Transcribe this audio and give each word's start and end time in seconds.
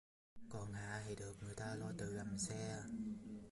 Còn 0.51 0.73
Hạ 0.73 1.01
thì 1.07 1.15
được 1.15 1.33
người 1.43 1.53
ta 1.55 1.75
lôi 1.79 1.93
từ 1.97 2.05
gầm 2.05 2.37
xe 2.37 2.83